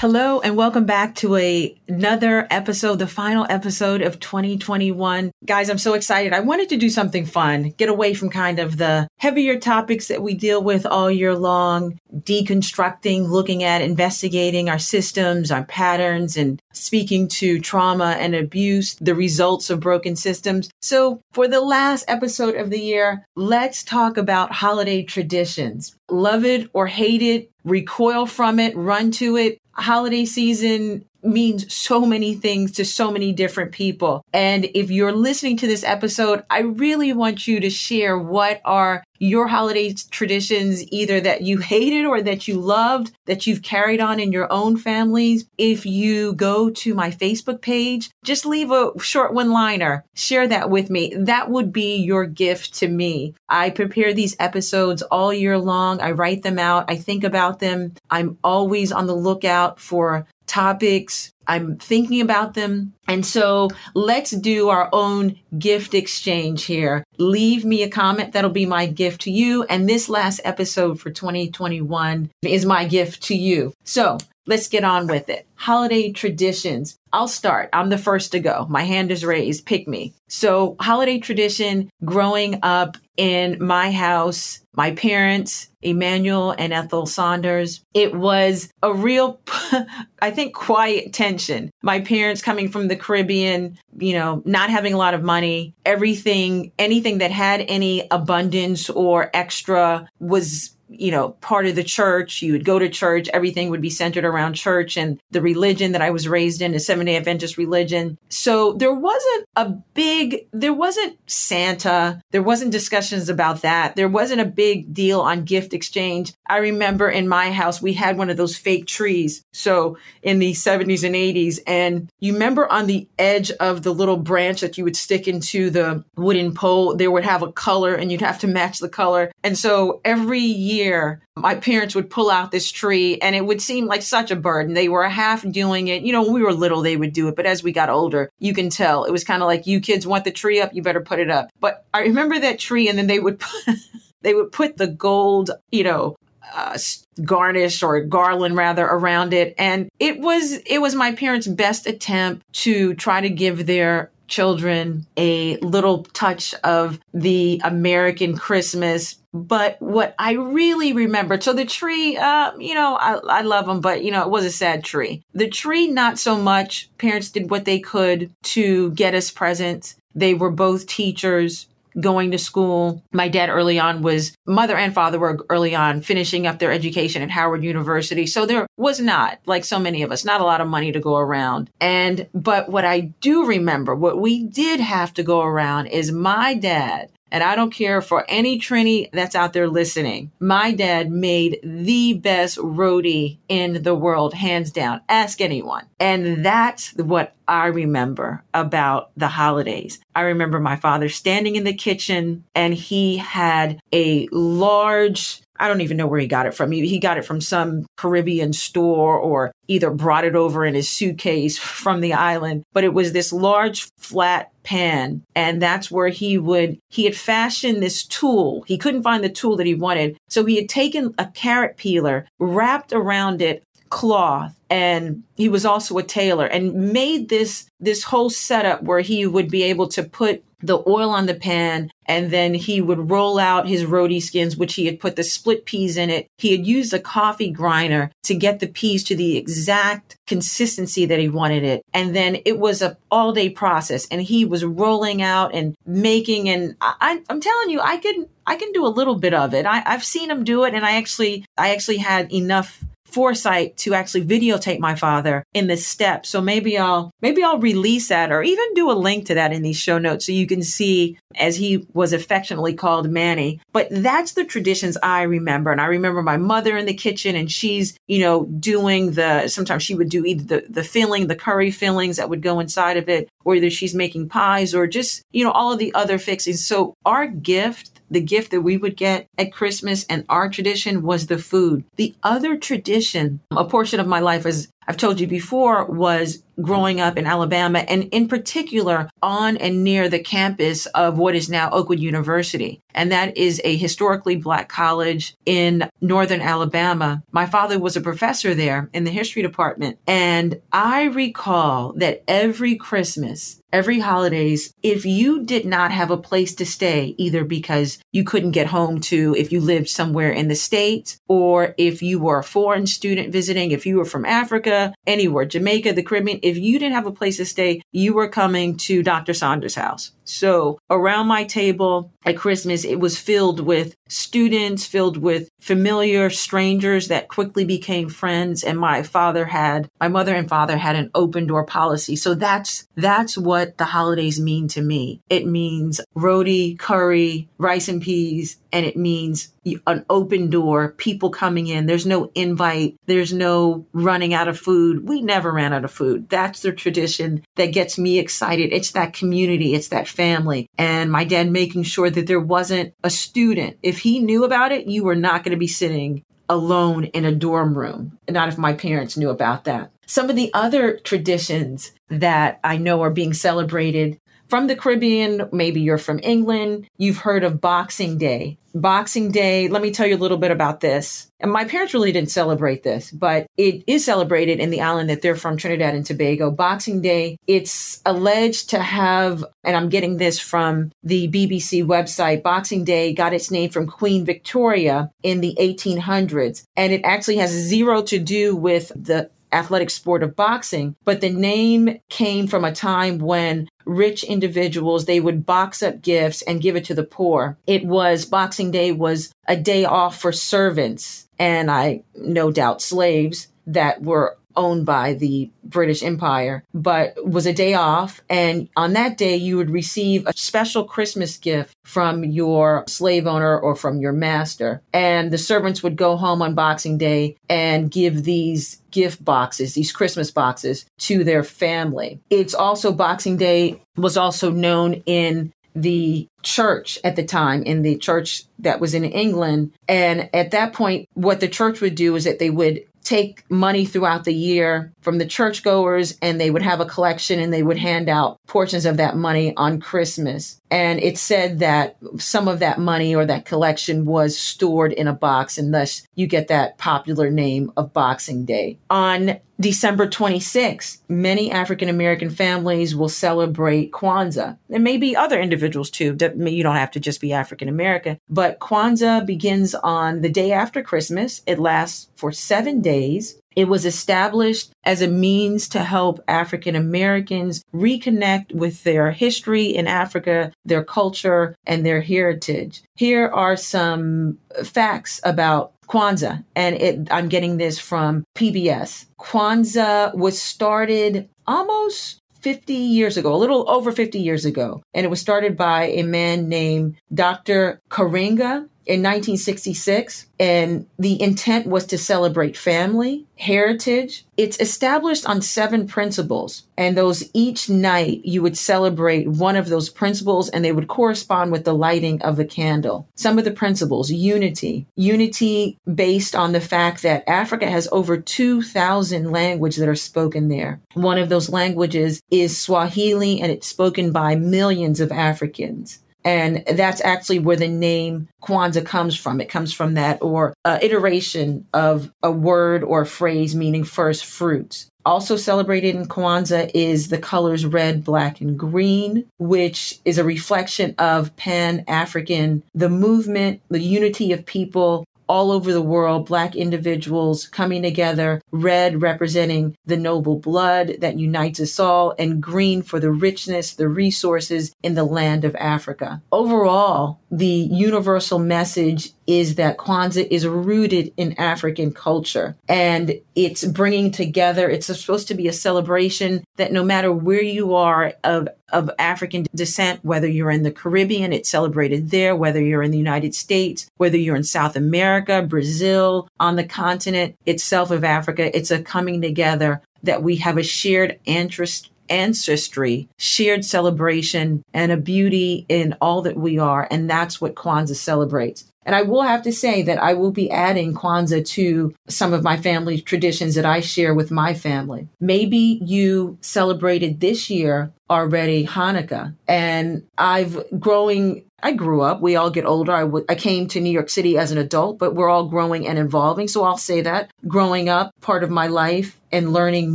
Hello 0.00 0.40
and 0.40 0.56
welcome 0.56 0.86
back 0.86 1.14
to 1.16 1.36
a, 1.36 1.78
another 1.86 2.46
episode, 2.50 2.98
the 2.98 3.06
final 3.06 3.46
episode 3.50 4.00
of 4.00 4.18
2021. 4.18 5.30
Guys, 5.44 5.68
I'm 5.68 5.76
so 5.76 5.92
excited. 5.92 6.32
I 6.32 6.40
wanted 6.40 6.70
to 6.70 6.78
do 6.78 6.88
something 6.88 7.26
fun, 7.26 7.74
get 7.76 7.90
away 7.90 8.14
from 8.14 8.30
kind 8.30 8.60
of 8.60 8.78
the 8.78 9.08
heavier 9.18 9.58
topics 9.58 10.08
that 10.08 10.22
we 10.22 10.32
deal 10.32 10.64
with 10.64 10.86
all 10.86 11.10
year 11.10 11.34
long, 11.34 12.00
deconstructing, 12.16 13.28
looking 13.28 13.62
at, 13.62 13.82
investigating 13.82 14.70
our 14.70 14.78
systems, 14.78 15.50
our 15.50 15.64
patterns, 15.64 16.38
and 16.38 16.62
speaking 16.72 17.28
to 17.28 17.60
trauma 17.60 18.16
and 18.18 18.34
abuse, 18.34 18.94
the 19.02 19.14
results 19.14 19.68
of 19.68 19.80
broken 19.80 20.16
systems. 20.16 20.70
So 20.80 21.20
for 21.32 21.46
the 21.46 21.60
last 21.60 22.06
episode 22.08 22.54
of 22.54 22.70
the 22.70 22.80
year, 22.80 23.26
let's 23.36 23.84
talk 23.84 24.16
about 24.16 24.50
holiday 24.50 25.02
traditions. 25.02 25.94
Love 26.08 26.46
it 26.46 26.70
or 26.72 26.86
hate 26.86 27.20
it, 27.20 27.50
recoil 27.64 28.24
from 28.24 28.58
it, 28.58 28.74
run 28.74 29.10
to 29.10 29.36
it, 29.36 29.60
holiday 29.80 30.24
season 30.24 31.04
means 31.22 31.72
so 31.72 32.00
many 32.00 32.34
things 32.34 32.72
to 32.72 32.84
so 32.84 33.10
many 33.10 33.32
different 33.32 33.72
people. 33.72 34.24
And 34.32 34.66
if 34.74 34.90
you're 34.90 35.12
listening 35.12 35.56
to 35.58 35.66
this 35.66 35.84
episode, 35.84 36.44
I 36.50 36.60
really 36.60 37.12
want 37.12 37.46
you 37.46 37.60
to 37.60 37.70
share 37.70 38.18
what 38.18 38.60
are 38.64 39.04
your 39.20 39.46
holiday 39.46 39.92
traditions, 40.10 40.82
either 40.90 41.20
that 41.20 41.42
you 41.42 41.58
hated 41.58 42.06
or 42.06 42.22
that 42.22 42.48
you 42.48 42.58
loved, 42.58 43.12
that 43.26 43.46
you've 43.46 43.62
carried 43.62 44.00
on 44.00 44.18
in 44.18 44.32
your 44.32 44.50
own 44.50 44.78
families. 44.78 45.44
If 45.58 45.84
you 45.84 46.32
go 46.32 46.70
to 46.70 46.94
my 46.94 47.10
Facebook 47.10 47.60
page, 47.60 48.10
just 48.24 48.46
leave 48.46 48.70
a 48.70 48.92
short 48.98 49.34
one 49.34 49.50
liner, 49.50 50.04
share 50.14 50.48
that 50.48 50.70
with 50.70 50.88
me. 50.88 51.14
That 51.14 51.50
would 51.50 51.70
be 51.70 51.96
your 51.96 52.24
gift 52.24 52.74
to 52.76 52.88
me. 52.88 53.34
I 53.48 53.68
prepare 53.68 54.14
these 54.14 54.36
episodes 54.40 55.02
all 55.02 55.34
year 55.34 55.58
long. 55.58 56.00
I 56.00 56.12
write 56.12 56.42
them 56.42 56.58
out. 56.58 56.86
I 56.88 56.96
think 56.96 57.22
about 57.22 57.58
them. 57.58 57.92
I'm 58.10 58.38
always 58.42 58.90
on 58.90 59.06
the 59.06 59.14
lookout 59.14 59.78
for 59.80 60.26
topics. 60.50 61.32
I'm 61.46 61.76
thinking 61.78 62.20
about 62.20 62.54
them. 62.54 62.92
And 63.08 63.24
so 63.24 63.70
let's 63.94 64.30
do 64.30 64.68
our 64.68 64.88
own 64.92 65.36
gift 65.58 65.94
exchange 65.94 66.64
here. 66.64 67.04
Leave 67.18 67.64
me 67.64 67.82
a 67.82 67.90
comment. 67.90 68.32
That'll 68.32 68.50
be 68.50 68.66
my 68.66 68.86
gift 68.86 69.22
to 69.22 69.30
you. 69.30 69.64
And 69.64 69.88
this 69.88 70.08
last 70.08 70.40
episode 70.44 71.00
for 71.00 71.10
2021 71.10 72.30
is 72.42 72.66
my 72.66 72.84
gift 72.84 73.22
to 73.24 73.34
you. 73.34 73.72
So 73.84 74.18
let's 74.46 74.68
get 74.68 74.84
on 74.84 75.06
with 75.06 75.28
it. 75.28 75.46
Holiday 75.54 76.12
traditions. 76.12 76.98
I'll 77.12 77.28
start. 77.28 77.68
I'm 77.72 77.90
the 77.90 77.98
first 77.98 78.32
to 78.32 78.40
go. 78.40 78.66
My 78.68 78.84
hand 78.84 79.10
is 79.10 79.24
raised. 79.24 79.66
Pick 79.66 79.86
me. 79.88 80.14
So 80.28 80.76
holiday 80.80 81.18
tradition 81.18 81.90
growing 82.04 82.60
up 82.62 82.96
in 83.16 83.62
my 83.62 83.90
house, 83.90 84.60
my 84.74 84.92
parents, 84.92 85.68
Emmanuel 85.82 86.54
and 86.56 86.72
Ethel 86.72 87.04
Saunders, 87.06 87.84
it 87.92 88.14
was 88.14 88.70
a 88.82 88.94
real, 88.94 89.40
I 90.22 90.30
think, 90.30 90.54
quiet 90.54 91.12
tension. 91.12 91.70
My 91.82 92.00
parents 92.00 92.40
coming 92.40 92.70
from 92.70 92.88
the 92.88 92.96
Caribbean, 92.96 93.78
you 93.98 94.14
know, 94.14 94.42
not 94.44 94.70
having 94.70 94.94
a 94.94 94.98
lot 94.98 95.14
of 95.14 95.22
money, 95.22 95.74
everything, 95.84 96.72
anything 96.78 97.18
that 97.18 97.30
had 97.30 97.60
any 97.68 98.06
abundance 98.10 98.88
or 98.88 99.30
extra 99.34 100.08
was 100.18 100.76
you 100.90 101.10
know, 101.10 101.30
part 101.40 101.66
of 101.66 101.76
the 101.76 101.84
church. 101.84 102.42
You 102.42 102.52
would 102.52 102.64
go 102.64 102.78
to 102.78 102.88
church. 102.88 103.28
Everything 103.28 103.70
would 103.70 103.80
be 103.80 103.90
centered 103.90 104.24
around 104.24 104.54
church 104.54 104.96
and 104.96 105.20
the 105.30 105.40
religion 105.40 105.92
that 105.92 106.02
I 106.02 106.10
was 106.10 106.28
raised 106.28 106.60
in, 106.60 106.74
a 106.74 106.80
Seventh 106.80 107.06
day 107.06 107.16
Adventist 107.16 107.56
religion. 107.56 108.18
So 108.28 108.72
there 108.74 108.92
wasn't 108.92 109.46
a 109.56 109.70
big, 109.94 110.48
there 110.52 110.74
wasn't 110.74 111.18
Santa. 111.26 112.20
There 112.32 112.42
wasn't 112.42 112.72
discussions 112.72 113.28
about 113.28 113.62
that. 113.62 113.96
There 113.96 114.08
wasn't 114.08 114.40
a 114.40 114.46
big 114.46 114.92
deal 114.92 115.20
on 115.20 115.44
gift 115.44 115.72
exchange. 115.72 116.32
I 116.48 116.58
remember 116.58 117.08
in 117.08 117.28
my 117.28 117.52
house, 117.52 117.80
we 117.80 117.92
had 117.92 118.18
one 118.18 118.30
of 118.30 118.36
those 118.36 118.56
fake 118.56 118.86
trees. 118.86 119.44
So 119.52 119.96
in 120.22 120.38
the 120.38 120.52
70s 120.52 121.04
and 121.04 121.14
80s. 121.14 121.60
And 121.66 122.10
you 122.18 122.32
remember 122.32 122.70
on 122.70 122.86
the 122.86 123.08
edge 123.18 123.50
of 123.52 123.82
the 123.82 123.94
little 123.94 124.16
branch 124.16 124.60
that 124.60 124.76
you 124.76 124.84
would 124.84 124.96
stick 124.96 125.28
into 125.28 125.70
the 125.70 126.04
wooden 126.16 126.54
pole, 126.54 126.96
there 126.96 127.10
would 127.10 127.24
have 127.24 127.42
a 127.42 127.52
color 127.52 127.94
and 127.94 128.10
you'd 128.10 128.20
have 128.20 128.40
to 128.40 128.46
match 128.46 128.78
the 128.78 128.88
color. 128.88 129.30
And 129.42 129.56
so 129.56 130.00
every 130.04 130.40
year, 130.40 130.79
year, 130.80 131.20
my 131.36 131.54
parents 131.54 131.94
would 131.94 132.10
pull 132.10 132.30
out 132.30 132.50
this 132.50 132.70
tree 132.70 133.18
and 133.18 133.36
it 133.36 133.44
would 133.44 133.60
seem 133.60 133.86
like 133.86 134.02
such 134.02 134.30
a 134.30 134.36
burden. 134.36 134.74
They 134.74 134.88
were 134.88 135.08
half 135.08 135.48
doing 135.50 135.88
it. 135.88 136.02
You 136.02 136.12
know, 136.12 136.22
when 136.22 136.34
we 136.34 136.42
were 136.42 136.52
little, 136.52 136.82
they 136.82 136.96
would 136.96 137.12
do 137.12 137.28
it. 137.28 137.36
But 137.36 137.46
as 137.46 137.62
we 137.62 137.72
got 137.72 137.90
older, 137.90 138.30
you 138.38 138.54
can 138.54 138.70
tell 138.70 139.04
it 139.04 139.12
was 139.12 139.24
kind 139.24 139.42
of 139.42 139.46
like, 139.46 139.66
you 139.66 139.80
kids 139.80 140.06
want 140.06 140.24
the 140.24 140.30
tree 140.30 140.60
up, 140.60 140.74
you 140.74 140.82
better 140.82 141.00
put 141.00 141.18
it 141.18 141.30
up. 141.30 141.50
But 141.60 141.84
I 141.92 142.00
remember 142.00 142.38
that 142.38 142.58
tree 142.58 142.88
and 142.88 142.98
then 142.98 143.06
they 143.06 143.20
would 143.20 143.42
they 144.22 144.34
would 144.34 144.52
put 144.52 144.76
the 144.76 144.86
gold, 144.86 145.50
you 145.70 145.84
know, 145.84 146.16
uh, 146.54 146.78
garnish 147.22 147.82
or 147.82 148.00
garland 148.00 148.56
rather 148.56 148.84
around 148.84 149.32
it 149.32 149.54
and 149.56 149.88
it 150.00 150.18
was 150.18 150.54
it 150.66 150.78
was 150.80 150.96
my 150.96 151.12
parents 151.12 151.46
best 151.46 151.86
attempt 151.86 152.42
to 152.52 152.94
try 152.94 153.20
to 153.20 153.28
give 153.28 153.66
their 153.66 154.10
children 154.30 155.06
a 155.16 155.56
little 155.58 156.04
touch 156.04 156.54
of 156.64 156.98
the 157.12 157.60
American 157.62 158.36
Christmas. 158.36 159.16
But 159.32 159.76
what 159.80 160.14
I 160.18 160.32
really 160.32 160.92
remember, 160.92 161.40
so 161.40 161.52
the 161.52 161.64
tree, 161.64 162.16
uh, 162.16 162.52
you 162.58 162.74
know, 162.74 162.96
I, 162.96 163.14
I 163.14 163.40
love 163.42 163.66
them, 163.66 163.80
but 163.80 164.02
you 164.02 164.10
know, 164.10 164.22
it 164.22 164.30
was 164.30 164.44
a 164.44 164.50
sad 164.50 164.82
tree. 164.82 165.22
The 165.34 165.48
tree, 165.48 165.86
not 165.86 166.18
so 166.18 166.36
much. 166.36 166.88
Parents 166.98 167.30
did 167.30 167.50
what 167.50 167.64
they 167.64 167.78
could 167.78 168.30
to 168.44 168.90
get 168.92 169.14
us 169.14 169.30
presents. 169.30 169.96
They 170.14 170.34
were 170.34 170.50
both 170.50 170.86
teachers 170.86 171.66
going 171.98 172.30
to 172.30 172.38
school. 172.38 173.02
My 173.12 173.28
dad 173.28 173.48
early 173.48 173.78
on 173.78 174.02
was 174.02 174.36
mother 174.46 174.76
and 174.76 174.94
father 174.94 175.18
were 175.18 175.44
early 175.48 175.74
on 175.74 176.02
finishing 176.02 176.46
up 176.46 176.58
their 176.58 176.72
education 176.72 177.22
at 177.22 177.30
Howard 177.30 177.64
University. 177.64 178.26
So 178.26 178.46
there 178.46 178.66
was 178.76 179.00
not, 179.00 179.38
like 179.46 179.64
so 179.64 179.78
many 179.78 180.02
of 180.02 180.12
us, 180.12 180.24
not 180.24 180.40
a 180.40 180.44
lot 180.44 180.60
of 180.60 180.68
money 180.68 180.92
to 180.92 181.00
go 181.00 181.16
around. 181.16 181.70
And, 181.80 182.28
but 182.34 182.68
what 182.68 182.84
I 182.84 183.00
do 183.20 183.46
remember, 183.46 183.94
what 183.94 184.20
we 184.20 184.44
did 184.44 184.80
have 184.80 185.14
to 185.14 185.22
go 185.22 185.40
around 185.40 185.88
is 185.88 186.12
my 186.12 186.54
dad 186.54 187.10
and 187.30 187.42
I 187.42 187.56
don't 187.56 187.72
care 187.72 188.00
for 188.00 188.24
any 188.28 188.58
Trini 188.58 189.10
that's 189.12 189.34
out 189.34 189.52
there 189.52 189.68
listening. 189.68 190.30
My 190.40 190.72
dad 190.72 191.10
made 191.10 191.60
the 191.62 192.14
best 192.14 192.58
roti 192.58 193.40
in 193.48 193.82
the 193.82 193.94
world, 193.94 194.34
hands 194.34 194.70
down. 194.70 195.00
Ask 195.08 195.40
anyone. 195.40 195.86
And 195.98 196.44
that's 196.44 196.92
what 196.96 197.34
I 197.46 197.66
remember 197.66 198.44
about 198.54 199.10
the 199.16 199.28
holidays. 199.28 199.98
I 200.14 200.22
remember 200.22 200.60
my 200.60 200.76
father 200.76 201.08
standing 201.08 201.56
in 201.56 201.64
the 201.64 201.74
kitchen 201.74 202.44
and 202.54 202.74
he 202.74 203.16
had 203.16 203.80
a 203.92 204.28
large 204.30 205.42
I 205.60 205.68
don't 205.68 205.82
even 205.82 205.98
know 205.98 206.06
where 206.06 206.18
he 206.18 206.26
got 206.26 206.46
it 206.46 206.54
from. 206.54 206.72
He, 206.72 206.98
got 206.98 207.18
it 207.18 207.24
from 207.24 207.40
some 207.40 207.86
Caribbean 207.96 208.52
store 208.52 209.18
or 209.18 209.52
either 209.68 209.90
brought 209.90 210.24
it 210.24 210.34
over 210.34 210.64
in 210.64 210.74
his 210.74 210.88
suitcase 210.88 211.58
from 211.58 212.00
the 212.00 212.14
island. 212.14 212.64
But 212.72 212.84
it 212.84 212.94
was 212.94 213.12
this 213.12 213.32
large 213.32 213.88
flat 213.98 214.50
pan. 214.62 215.22
And 215.34 215.60
that's 215.60 215.90
where 215.90 216.08
he 216.08 216.38
would, 216.38 216.78
he 216.88 217.04
had 217.04 217.14
fashioned 217.14 217.82
this 217.82 218.04
tool. 218.04 218.62
He 218.66 218.78
couldn't 218.78 219.02
find 219.02 219.22
the 219.22 219.28
tool 219.28 219.56
that 219.56 219.66
he 219.66 219.74
wanted. 219.74 220.16
So 220.28 220.44
he 220.44 220.56
had 220.56 220.68
taken 220.68 221.14
a 221.18 221.26
carrot 221.26 221.76
peeler, 221.76 222.26
wrapped 222.38 222.92
around 222.92 223.42
it 223.42 223.62
cloth 223.90 224.54
and 224.70 225.24
he 225.36 225.48
was 225.48 225.66
also 225.66 225.98
a 225.98 226.02
tailor 226.02 226.46
and 226.46 226.92
made 226.92 227.28
this 227.28 227.68
this 227.80 228.04
whole 228.04 228.30
setup 228.30 228.82
where 228.82 229.00
he 229.00 229.26
would 229.26 229.50
be 229.50 229.64
able 229.64 229.88
to 229.88 230.02
put 230.02 230.44
the 230.62 230.82
oil 230.86 231.10
on 231.10 231.26
the 231.26 231.34
pan 231.34 231.90
and 232.06 232.30
then 232.30 232.52
he 232.52 232.80
would 232.80 233.10
roll 233.10 233.38
out 233.38 233.66
his 233.66 233.84
roti 233.84 234.20
skins 234.20 234.56
which 234.56 234.74
he 234.74 234.86
had 234.86 235.00
put 235.00 235.16
the 235.16 235.24
split 235.24 235.64
peas 235.64 235.96
in 235.96 236.10
it. 236.10 236.28
He 236.38 236.52
had 236.52 236.66
used 236.66 236.92
a 236.92 236.98
coffee 236.98 237.50
grinder 237.50 238.10
to 238.24 238.34
get 238.34 238.60
the 238.60 238.66
peas 238.66 239.02
to 239.04 239.16
the 239.16 239.36
exact 239.36 240.16
consistency 240.26 241.06
that 241.06 241.18
he 241.18 241.28
wanted 241.28 241.64
it. 241.64 241.82
And 241.94 242.14
then 242.14 242.38
it 242.44 242.58
was 242.58 242.82
a 242.82 242.96
all 243.10 243.32
day 243.32 243.48
process 243.48 244.06
and 244.10 244.20
he 244.20 244.44
was 244.44 244.64
rolling 244.64 245.22
out 245.22 245.54
and 245.54 245.74
making 245.86 246.48
and 246.48 246.76
I, 246.80 247.22
i'm 247.28 247.40
telling 247.40 247.70
you 247.70 247.80
i 247.80 247.96
can 247.96 248.26
i 248.46 248.56
can 248.56 248.70
do 248.72 248.86
a 248.86 248.88
little 248.88 249.16
bit 249.16 249.34
of 249.34 249.54
it. 249.54 249.66
I, 249.66 249.82
i've 249.86 250.04
seen 250.04 250.30
him 250.30 250.44
do 250.44 250.64
it 250.64 250.74
and 250.74 250.84
i 250.84 250.96
actually 250.96 251.44
i 251.56 251.72
actually 251.74 251.96
had 251.96 252.32
enough 252.32 252.84
foresight 253.12 253.76
to 253.78 253.94
actually 253.94 254.24
videotape 254.24 254.78
my 254.78 254.94
father 254.94 255.44
in 255.54 255.66
this 255.66 255.86
step. 255.86 256.26
So 256.26 256.40
maybe 256.40 256.78
I'll 256.78 257.12
maybe 257.20 257.42
I'll 257.42 257.58
release 257.58 258.08
that 258.08 258.32
or 258.32 258.42
even 258.42 258.74
do 258.74 258.90
a 258.90 258.92
link 258.92 259.26
to 259.26 259.34
that 259.34 259.52
in 259.52 259.62
these 259.62 259.76
show 259.76 259.98
notes 259.98 260.26
so 260.26 260.32
you 260.32 260.46
can 260.46 260.62
see 260.62 261.18
as 261.36 261.56
he 261.56 261.86
was 261.92 262.12
affectionately 262.12 262.74
called 262.74 263.10
Manny. 263.10 263.60
But 263.72 263.88
that's 263.90 264.32
the 264.32 264.44
traditions 264.44 264.96
I 265.02 265.22
remember. 265.22 265.70
And 265.70 265.80
I 265.80 265.86
remember 265.86 266.22
my 266.22 266.36
mother 266.36 266.76
in 266.76 266.86
the 266.86 266.94
kitchen 266.94 267.36
and 267.36 267.50
she's, 267.50 267.96
you 268.08 268.20
know, 268.20 268.46
doing 268.46 269.12
the 269.12 269.48
sometimes 269.48 269.82
she 269.82 269.94
would 269.94 270.08
do 270.08 270.24
either 270.24 270.60
the, 270.60 270.66
the 270.68 270.84
filling, 270.84 271.26
the 271.26 271.36
curry 271.36 271.70
fillings 271.70 272.16
that 272.16 272.28
would 272.28 272.42
go 272.42 272.60
inside 272.60 272.96
of 272.96 273.08
it, 273.08 273.28
or 273.44 273.54
either 273.54 273.70
she's 273.70 273.94
making 273.94 274.28
pies 274.28 274.74
or 274.74 274.86
just, 274.86 275.22
you 275.32 275.44
know, 275.44 275.52
all 275.52 275.72
of 275.72 275.78
the 275.78 275.94
other 275.94 276.18
fixings. 276.18 276.66
So 276.66 276.94
our 277.04 277.26
gift 277.26 277.99
the 278.10 278.20
gift 278.20 278.50
that 278.50 278.62
we 278.62 278.76
would 278.76 278.96
get 278.96 279.28
at 279.38 279.52
Christmas 279.52 280.04
and 280.06 280.24
our 280.28 280.48
tradition 280.48 281.02
was 281.02 281.26
the 281.26 281.38
food. 281.38 281.84
The 281.96 282.14
other 282.22 282.56
tradition, 282.56 283.40
a 283.52 283.64
portion 283.64 284.00
of 284.00 284.06
my 284.06 284.20
life, 284.20 284.46
as 284.46 284.68
I've 284.90 284.96
told 284.96 285.20
you 285.20 285.28
before, 285.28 285.84
was 285.84 286.42
growing 286.60 287.00
up 287.00 287.16
in 287.16 287.26
Alabama 287.26 287.78
and 287.78 288.04
in 288.12 288.28
particular 288.28 289.08
on 289.22 289.56
and 289.56 289.84
near 289.84 290.08
the 290.08 290.18
campus 290.18 290.86
of 290.86 291.18
what 291.18 291.34
is 291.34 291.48
now 291.48 291.70
Oakwood 291.70 292.00
University. 292.00 292.82
And 292.94 293.12
that 293.12 293.36
is 293.36 293.60
a 293.64 293.76
historically 293.76 294.36
black 294.36 294.68
college 294.68 295.36
in 295.46 295.88
northern 296.00 296.40
Alabama. 296.40 297.22
My 297.30 297.46
father 297.46 297.78
was 297.78 297.96
a 297.96 298.00
professor 298.00 298.54
there 298.54 298.90
in 298.92 299.04
the 299.04 299.10
history 299.10 299.42
department. 299.42 299.98
And 300.06 300.60
I 300.72 301.04
recall 301.04 301.92
that 301.94 302.24
every 302.26 302.74
Christmas, 302.74 303.62
every 303.72 304.00
holidays, 304.00 304.74
if 304.82 305.06
you 305.06 305.44
did 305.44 305.64
not 305.64 305.92
have 305.92 306.10
a 306.10 306.16
place 306.16 306.56
to 306.56 306.66
stay, 306.66 307.14
either 307.16 307.44
because 307.44 307.98
you 308.10 308.24
couldn't 308.24 308.50
get 308.50 308.66
home 308.66 309.00
to 309.02 309.36
if 309.38 309.52
you 309.52 309.60
lived 309.60 309.88
somewhere 309.88 310.32
in 310.32 310.48
the 310.48 310.56
States, 310.56 311.20
or 311.28 311.74
if 311.78 312.02
you 312.02 312.18
were 312.18 312.40
a 312.40 312.44
foreign 312.44 312.88
student 312.88 313.32
visiting, 313.32 313.70
if 313.70 313.86
you 313.86 313.96
were 313.98 314.04
from 314.04 314.24
Africa, 314.24 314.79
anywhere, 315.06 315.44
Jamaica, 315.44 315.92
the 315.92 316.02
Caribbean, 316.02 316.40
if 316.42 316.56
you 316.56 316.78
didn't 316.78 316.94
have 316.94 317.06
a 317.06 317.12
place 317.12 317.36
to 317.38 317.44
stay, 317.44 317.82
you 317.92 318.14
were 318.14 318.28
coming 318.28 318.76
to 318.78 319.02
Dr. 319.02 319.34
Saunders' 319.34 319.74
house. 319.74 320.12
So 320.30 320.78
around 320.88 321.26
my 321.26 321.44
table 321.44 322.12
at 322.24 322.36
Christmas, 322.36 322.84
it 322.84 323.00
was 323.00 323.18
filled 323.18 323.60
with 323.60 323.96
students, 324.08 324.86
filled 324.86 325.16
with 325.16 325.48
familiar 325.60 326.30
strangers 326.30 327.08
that 327.08 327.28
quickly 327.28 327.64
became 327.64 328.08
friends. 328.08 328.62
And 328.62 328.78
my 328.78 329.02
father 329.02 329.44
had, 329.44 329.88
my 330.00 330.08
mother 330.08 330.34
and 330.34 330.48
father 330.48 330.76
had 330.76 330.96
an 330.96 331.10
open 331.14 331.46
door 331.46 331.64
policy. 331.64 332.16
So 332.16 332.34
that's, 332.34 332.86
that's 332.96 333.38
what 333.38 333.78
the 333.78 333.84
holidays 333.84 334.40
mean 334.40 334.68
to 334.68 334.82
me. 334.82 335.20
It 335.28 335.46
means 335.46 336.00
roti, 336.14 336.76
curry, 336.76 337.48
rice 337.58 337.88
and 337.88 338.02
peas, 338.02 338.58
and 338.72 338.86
it 338.86 338.96
means 338.96 339.52
an 339.86 340.04
open 340.08 340.48
door, 340.48 340.92
people 340.92 341.30
coming 341.30 341.66
in. 341.66 341.86
There's 341.86 342.06
no 342.06 342.30
invite. 342.34 342.96
There's 343.06 343.32
no 343.32 343.86
running 343.92 344.32
out 344.32 344.48
of 344.48 344.58
food. 344.58 345.08
We 345.08 345.22
never 345.22 345.52
ran 345.52 345.72
out 345.72 345.84
of 345.84 345.90
food. 345.90 346.28
That's 346.28 346.60
the 346.60 346.72
tradition 346.72 347.44
that 347.56 347.66
gets 347.66 347.98
me 347.98 348.18
excited. 348.18 348.72
It's 348.72 348.92
that 348.92 349.12
community. 349.12 349.74
It's 349.74 349.88
that 349.88 350.08
family. 350.20 350.68
And 350.76 351.10
my 351.10 351.24
dad 351.24 351.50
making 351.50 351.84
sure 351.84 352.10
that 352.10 352.26
there 352.26 352.38
wasn't 352.38 352.92
a 353.02 353.08
student. 353.08 353.78
If 353.82 354.00
he 354.00 354.20
knew 354.20 354.44
about 354.44 354.70
it, 354.70 354.86
you 354.86 355.02
were 355.02 355.16
not 355.16 355.44
going 355.44 355.52
to 355.52 355.58
be 355.58 355.66
sitting 355.66 356.24
alone 356.46 357.04
in 357.04 357.24
a 357.24 357.34
dorm 357.34 357.78
room. 357.78 358.18
Not 358.28 358.48
if 358.48 358.58
my 358.58 358.74
parents 358.74 359.16
knew 359.16 359.30
about 359.30 359.64
that. 359.64 359.92
Some 360.06 360.28
of 360.28 360.36
the 360.36 360.50
other 360.52 360.98
traditions 360.98 361.92
that 362.08 362.60
I 362.62 362.76
know 362.76 363.02
are 363.02 363.10
being 363.10 363.32
celebrated 363.32 364.20
from 364.50 364.66
the 364.66 364.76
Caribbean, 364.76 365.48
maybe 365.52 365.80
you're 365.80 365.96
from 365.96 366.20
England, 366.22 366.88
you've 366.98 367.18
heard 367.18 367.44
of 367.44 367.60
Boxing 367.60 368.18
Day. 368.18 368.58
Boxing 368.74 369.30
Day, 369.30 369.68
let 369.68 369.82
me 369.82 369.90
tell 369.90 370.06
you 370.06 370.16
a 370.16 370.18
little 370.18 370.38
bit 370.38 370.50
about 370.50 370.80
this. 370.80 371.30
And 371.40 371.50
my 371.50 371.64
parents 371.64 371.94
really 371.94 372.12
didn't 372.12 372.30
celebrate 372.30 372.82
this, 372.82 373.10
but 373.10 373.46
it 373.56 373.82
is 373.86 374.04
celebrated 374.04 374.60
in 374.60 374.70
the 374.70 374.80
island 374.80 375.08
that 375.08 375.22
they're 375.22 375.36
from, 375.36 375.56
Trinidad 375.56 375.94
and 375.94 376.04
Tobago. 376.04 376.50
Boxing 376.50 377.00
Day, 377.00 377.36
it's 377.46 378.00
alleged 378.04 378.70
to 378.70 378.80
have, 378.80 379.44
and 379.64 379.76
I'm 379.76 379.88
getting 379.88 380.18
this 380.18 380.38
from 380.38 380.92
the 381.02 381.28
BBC 381.28 381.84
website, 381.84 382.42
Boxing 382.42 382.84
Day 382.84 383.12
got 383.12 383.32
its 383.32 383.50
name 383.50 383.70
from 383.70 383.86
Queen 383.86 384.24
Victoria 384.24 385.10
in 385.22 385.40
the 385.40 385.56
1800s. 385.58 386.64
And 386.76 386.92
it 386.92 387.02
actually 387.04 387.36
has 387.36 387.50
zero 387.50 388.02
to 388.02 388.18
do 388.18 388.54
with 388.54 388.88
the 388.88 389.30
athletic 389.52 389.90
sport 389.90 390.22
of 390.22 390.36
boxing, 390.36 390.94
but 391.04 391.20
the 391.20 391.30
name 391.30 391.98
came 392.08 392.46
from 392.46 392.64
a 392.64 392.74
time 392.74 393.18
when 393.18 393.68
rich 393.90 394.24
individuals 394.24 395.04
they 395.04 395.20
would 395.20 395.44
box 395.44 395.82
up 395.82 396.02
gifts 396.02 396.42
and 396.42 396.62
give 396.62 396.76
it 396.76 396.84
to 396.86 396.94
the 396.94 397.04
poor. 397.04 397.58
It 397.66 397.84
was 397.84 398.24
Boxing 398.24 398.70
Day 398.70 398.92
was 398.92 399.32
a 399.46 399.56
day 399.56 399.84
off 399.84 400.20
for 400.20 400.32
servants 400.32 401.28
and 401.38 401.70
I 401.70 402.02
no 402.14 402.50
doubt 402.50 402.82
slaves 402.82 403.48
that 403.66 404.02
were 404.02 404.36
owned 404.60 404.84
by 404.84 405.14
the 405.14 405.50
British 405.64 406.02
Empire, 406.02 406.62
but 406.74 407.14
was 407.26 407.46
a 407.46 407.52
day 407.52 407.74
off. 407.74 408.20
And 408.28 408.68
on 408.76 408.92
that 408.92 409.16
day, 409.16 409.36
you 409.36 409.56
would 409.56 409.70
receive 409.70 410.26
a 410.26 410.36
special 410.36 410.84
Christmas 410.84 411.36
gift 411.38 411.74
from 411.84 412.24
your 412.24 412.84
slave 412.86 413.26
owner 413.26 413.58
or 413.58 413.74
from 413.74 414.00
your 414.00 414.12
master. 414.12 414.82
And 414.92 415.30
the 415.30 415.38
servants 415.38 415.82
would 415.82 415.96
go 415.96 416.16
home 416.16 416.42
on 416.42 416.54
Boxing 416.54 416.98
Day 416.98 417.36
and 417.48 417.90
give 417.90 418.24
these 418.24 418.82
gift 418.90 419.24
boxes, 419.24 419.74
these 419.74 419.92
Christmas 419.92 420.30
boxes 420.30 420.84
to 420.98 421.24
their 421.24 421.44
family. 421.44 422.20
It's 422.28 422.54
also 422.54 422.92
Boxing 422.92 423.36
Day 423.36 423.80
was 423.96 424.16
also 424.16 424.50
known 424.50 424.94
in 425.06 425.52
the 425.74 426.26
church 426.42 426.98
at 427.04 427.16
the 427.16 427.24
time 427.24 427.62
in 427.62 427.82
the 427.82 427.96
church 427.96 428.44
that 428.58 428.80
was 428.80 428.94
in 428.94 429.04
England. 429.04 429.72
And 429.88 430.28
at 430.34 430.50
that 430.50 430.72
point, 430.72 431.08
what 431.14 431.40
the 431.40 431.48
church 431.48 431.80
would 431.80 431.94
do 431.94 432.16
is 432.16 432.24
that 432.24 432.38
they 432.38 432.50
would 432.50 432.84
take 433.02 433.44
money 433.50 433.84
throughout 433.84 434.24
the 434.24 434.34
year 434.34 434.92
from 435.00 435.18
the 435.18 435.26
churchgoers 435.26 436.16
and 436.20 436.40
they 436.40 436.50
would 436.50 436.62
have 436.62 436.80
a 436.80 436.86
collection 436.86 437.40
and 437.40 437.52
they 437.52 437.62
would 437.62 437.78
hand 437.78 438.08
out 438.08 438.38
portions 438.46 438.84
of 438.84 438.98
that 438.98 439.16
money 439.16 439.54
on 439.56 439.80
Christmas. 439.80 440.60
And 440.70 441.00
it 441.00 441.18
said 441.18 441.58
that 441.60 441.96
some 442.18 442.46
of 442.46 442.60
that 442.60 442.78
money 442.78 443.14
or 443.14 443.26
that 443.26 443.44
collection 443.44 444.04
was 444.04 444.38
stored 444.38 444.92
in 444.92 445.08
a 445.08 445.12
box, 445.12 445.58
and 445.58 445.74
thus 445.74 446.06
you 446.14 446.28
get 446.28 446.48
that 446.48 446.78
popular 446.78 447.30
name 447.30 447.72
of 447.76 447.92
Boxing 447.92 448.44
Day. 448.44 448.78
On 448.88 449.40
December 449.60 450.06
26th, 450.06 450.98
many 451.08 451.50
African 451.50 451.90
American 451.90 452.30
families 452.30 452.96
will 452.96 453.10
celebrate 453.10 453.92
Kwanzaa. 453.92 454.56
And 454.70 454.82
maybe 454.82 455.14
other 455.14 455.38
individuals 455.38 455.90
too. 455.90 456.16
You 456.18 456.62
don't 456.62 456.76
have 456.76 456.92
to 456.92 457.00
just 457.00 457.20
be 457.20 457.34
African 457.34 457.68
American. 457.68 458.18
But 458.30 458.58
Kwanzaa 458.58 459.26
begins 459.26 459.74
on 459.74 460.22
the 460.22 460.30
day 460.30 460.52
after 460.52 460.82
Christmas. 460.82 461.42
It 461.46 461.58
lasts 461.58 462.08
for 462.16 462.32
seven 462.32 462.80
days. 462.80 463.36
It 463.56 463.68
was 463.68 463.84
established 463.84 464.72
as 464.84 465.02
a 465.02 465.08
means 465.08 465.68
to 465.70 465.80
help 465.80 466.20
African 466.28 466.76
Americans 466.76 467.64
reconnect 467.74 468.54
with 468.54 468.84
their 468.84 469.10
history 469.10 469.66
in 469.66 469.88
Africa, 469.88 470.52
their 470.64 470.84
culture, 470.84 471.56
and 471.66 471.84
their 471.84 472.00
heritage. 472.00 472.82
Here 472.94 473.26
are 473.26 473.56
some 473.56 474.38
facts 474.64 475.20
about 475.24 475.72
Kwanzaa, 475.90 476.44
and 476.54 476.76
it, 476.76 477.08
I'm 477.10 477.28
getting 477.28 477.56
this 477.56 477.78
from 477.78 478.24
PBS. 478.36 479.06
Kwanzaa 479.18 480.14
was 480.14 480.40
started 480.40 481.28
almost 481.46 482.20
50 482.40 482.72
years 482.72 483.16
ago, 483.16 483.34
a 483.34 483.36
little 483.36 483.68
over 483.68 483.90
50 483.92 484.18
years 484.18 484.44
ago. 484.44 484.82
And 484.94 485.04
it 485.04 485.10
was 485.10 485.20
started 485.20 485.56
by 485.56 485.88
a 485.88 486.04
man 486.04 486.48
named 486.48 486.96
Dr. 487.12 487.80
Karenga 487.90 488.68
in 488.86 489.02
1966, 489.02 490.26
and 490.38 490.86
the 490.98 491.20
intent 491.20 491.66
was 491.66 491.84
to 491.86 491.98
celebrate 491.98 492.56
family, 492.56 493.26
heritage. 493.38 494.24
It's 494.36 494.58
established 494.58 495.26
on 495.26 495.42
seven 495.42 495.86
principles, 495.86 496.64
and 496.78 496.96
those 496.96 497.28
each 497.34 497.68
night 497.68 498.24
you 498.24 498.42
would 498.42 498.56
celebrate 498.56 499.28
one 499.28 499.56
of 499.56 499.68
those 499.68 499.90
principles, 499.90 500.48
and 500.48 500.64
they 500.64 500.72
would 500.72 500.88
correspond 500.88 501.52
with 501.52 501.64
the 501.64 501.74
lighting 501.74 502.22
of 502.22 502.38
a 502.38 502.44
candle. 502.44 503.06
Some 503.14 503.38
of 503.38 503.44
the 503.44 503.50
principles 503.50 504.10
unity, 504.10 504.86
unity 504.96 505.78
based 505.94 506.34
on 506.34 506.52
the 506.52 506.60
fact 506.60 507.02
that 507.02 507.28
Africa 507.28 507.70
has 507.70 507.88
over 507.92 508.16
2,000 508.16 509.30
languages 509.30 509.78
that 509.78 509.88
are 509.88 509.94
spoken 509.94 510.48
there. 510.48 510.80
One 510.94 511.18
of 511.18 511.28
those 511.28 511.50
languages 511.50 512.22
is 512.30 512.58
Swahili, 512.58 513.40
and 513.40 513.52
it's 513.52 513.66
spoken 513.66 514.10
by 514.10 514.36
millions 514.36 515.00
of 515.00 515.12
Africans. 515.12 516.00
And 516.24 516.64
that's 516.66 517.00
actually 517.02 517.38
where 517.38 517.56
the 517.56 517.68
name 517.68 518.28
Kwanzaa 518.42 518.84
comes 518.84 519.16
from. 519.16 519.40
It 519.40 519.48
comes 519.48 519.72
from 519.72 519.94
that 519.94 520.20
or 520.20 520.54
uh, 520.64 520.78
iteration 520.82 521.66
of 521.72 522.12
a 522.22 522.30
word 522.30 522.82
or 522.84 523.02
a 523.02 523.06
phrase 523.06 523.54
meaning 523.54 523.84
first 523.84 524.24
fruits. 524.24 524.90
Also 525.06 525.36
celebrated 525.36 525.94
in 525.94 526.06
Kwanzaa 526.06 526.70
is 526.74 527.08
the 527.08 527.18
colors 527.18 527.64
red, 527.64 528.04
black, 528.04 528.40
and 528.42 528.58
green, 528.58 529.24
which 529.38 529.98
is 530.04 530.18
a 530.18 530.24
reflection 530.24 530.94
of 530.98 531.34
Pan 531.36 531.84
African, 531.88 532.62
the 532.74 532.90
movement, 532.90 533.62
the 533.70 533.80
unity 533.80 534.32
of 534.32 534.44
people 534.44 535.06
all 535.30 535.52
over 535.52 535.72
the 535.72 535.80
world, 535.80 536.26
Black 536.26 536.56
individuals 536.56 537.46
coming 537.46 537.82
together, 537.84 538.42
red 538.50 539.00
representing 539.00 539.76
the 539.86 539.96
noble 539.96 540.40
blood 540.40 540.96
that 540.98 541.20
unites 541.20 541.60
us 541.60 541.78
all, 541.78 542.12
and 542.18 542.42
green 542.42 542.82
for 542.82 542.98
the 542.98 543.12
richness, 543.12 543.74
the 543.74 543.88
resources 543.88 544.74
in 544.82 544.94
the 544.94 545.04
land 545.04 545.44
of 545.44 545.54
Africa. 545.54 546.20
Overall, 546.32 547.20
the 547.30 547.46
universal 547.46 548.40
message 548.40 549.12
is 549.30 549.54
that 549.54 549.76
Kwanzaa 549.76 550.26
is 550.28 550.44
rooted 550.44 551.12
in 551.16 551.38
African 551.38 551.92
culture 551.92 552.56
and 552.68 553.14
it's 553.36 553.62
bringing 553.64 554.10
together, 554.10 554.68
it's 554.68 554.86
supposed 554.86 555.28
to 555.28 555.34
be 555.34 555.46
a 555.46 555.52
celebration 555.52 556.42
that 556.56 556.72
no 556.72 556.82
matter 556.82 557.12
where 557.12 557.40
you 557.40 557.76
are 557.76 558.12
of, 558.24 558.48
of 558.72 558.90
African 558.98 559.46
descent, 559.54 560.04
whether 560.04 560.26
you're 560.26 560.50
in 560.50 560.64
the 560.64 560.72
Caribbean, 560.72 561.32
it's 561.32 561.48
celebrated 561.48 562.10
there, 562.10 562.34
whether 562.34 562.60
you're 562.60 562.82
in 562.82 562.90
the 562.90 562.98
United 562.98 563.32
States, 563.36 563.88
whether 563.98 564.16
you're 564.16 564.34
in 564.34 564.42
South 564.42 564.74
America, 564.74 565.42
Brazil, 565.42 566.28
on 566.40 566.56
the 566.56 566.64
continent 566.64 567.36
itself 567.46 567.92
of 567.92 568.02
Africa, 568.02 568.54
it's 568.56 568.72
a 568.72 568.82
coming 568.82 569.22
together 569.22 569.80
that 570.02 570.24
we 570.24 570.36
have 570.36 570.58
a 570.58 570.64
shared 570.64 571.20
interest 571.24 571.88
ancestry, 572.08 573.08
shared 573.16 573.64
celebration, 573.64 574.64
and 574.74 574.90
a 574.90 574.96
beauty 574.96 575.66
in 575.68 575.96
all 576.00 576.22
that 576.22 576.36
we 576.36 576.58
are. 576.58 576.88
And 576.90 577.08
that's 577.08 577.40
what 577.40 577.54
Kwanzaa 577.54 577.94
celebrates. 577.94 578.64
And 578.90 578.96
I 578.96 579.02
will 579.02 579.22
have 579.22 579.42
to 579.42 579.52
say 579.52 579.82
that 579.82 580.02
I 580.02 580.14
will 580.14 580.32
be 580.32 580.50
adding 580.50 580.94
Kwanzaa 580.94 581.46
to 581.50 581.94
some 582.08 582.32
of 582.32 582.42
my 582.42 582.56
family 582.56 583.00
traditions 583.00 583.54
that 583.54 583.64
I 583.64 583.78
share 583.78 584.14
with 584.14 584.32
my 584.32 584.52
family. 584.52 585.06
Maybe 585.20 585.80
you 585.84 586.38
celebrated 586.40 587.20
this 587.20 587.48
year 587.48 587.92
already 588.10 588.66
Hanukkah. 588.66 589.36
And 589.46 590.02
I've 590.18 590.64
growing 590.80 591.44
I 591.62 591.72
grew 591.72 592.00
up. 592.02 592.20
We 592.20 592.36
all 592.36 592.50
get 592.50 592.66
older. 592.66 592.92
I, 592.92 593.02
w- 593.02 593.24
I 593.28 593.34
came 593.34 593.68
to 593.68 593.80
New 593.80 593.90
York 593.90 594.08
City 594.08 594.38
as 594.38 594.50
an 594.50 594.58
adult, 594.58 594.98
but 594.98 595.14
we're 595.14 595.28
all 595.28 595.46
growing 595.46 595.86
and 595.86 595.98
evolving. 595.98 596.48
So 596.48 596.64
I'll 596.64 596.78
say 596.78 597.02
that 597.02 597.30
growing 597.46 597.88
up, 597.88 598.12
part 598.20 598.42
of 598.42 598.50
my 598.50 598.66
life 598.66 599.20
and 599.30 599.52
learning 599.52 599.94